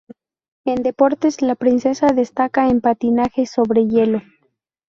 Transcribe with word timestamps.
En 0.65 0.81
deportes, 0.81 1.43
la 1.43 1.53
princesa 1.55 2.07
destaca 2.07 2.67
en 2.69 2.81
patinaje 2.81 3.45
sobre 3.45 3.85
hielo. 3.85 4.23